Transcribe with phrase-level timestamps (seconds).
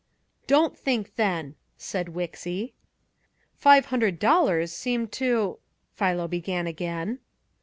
[0.47, 2.73] "Don't think, then," said Wixy.
[3.53, 5.59] "Five hundred dollars seemed too"
[5.95, 7.19] Philo began again.